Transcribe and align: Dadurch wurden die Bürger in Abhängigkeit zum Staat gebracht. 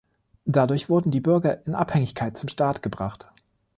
Dadurch 0.47 0.89
wurden 0.89 1.11
die 1.11 1.19
Bürger 1.21 1.63
in 1.67 1.75
Abhängigkeit 1.75 2.35
zum 2.35 2.49
Staat 2.49 2.81
gebracht. 2.81 3.29